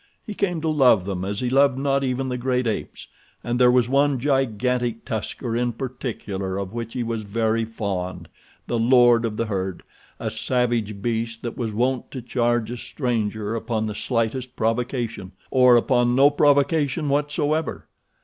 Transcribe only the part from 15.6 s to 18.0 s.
upon no provocation whatsoever.